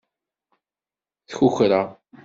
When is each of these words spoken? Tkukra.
Tkukra. 1.27 1.81